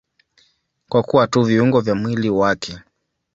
[0.89, 2.77] Kwa kuwa tu viungo vya mwili wake.